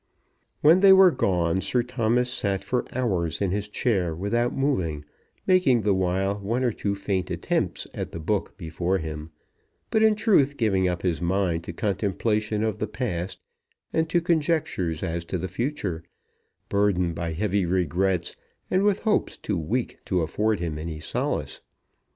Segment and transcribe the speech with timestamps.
[0.61, 5.05] When they were gone, Sir Thomas sat for hours in his chair without moving,
[5.45, 9.29] making the while one or two faint attempts at the book before him,
[9.91, 13.41] but in truth giving up his mind to contemplation of the past
[13.93, 16.01] and to conjectures as to the future,
[16.67, 18.35] burdened by heavy regrets,
[18.71, 21.61] and with hopes too weak to afford him any solace.